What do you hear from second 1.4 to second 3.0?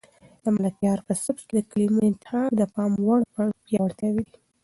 کې د کلمو انتخاب د پام